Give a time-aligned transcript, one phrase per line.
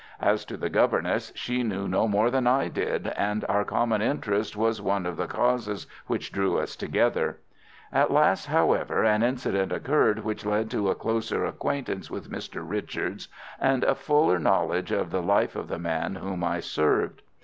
[0.23, 4.57] As to the governess, she knew no more than I did, and our common interest
[4.57, 7.37] was one of the causes which drew us together.
[7.93, 12.67] At last, however, an incident occurred which led to a closer acquaintance with Mr.
[12.67, 13.27] Richards
[13.59, 17.21] and a fuller knowledge of the life of the man whom I served.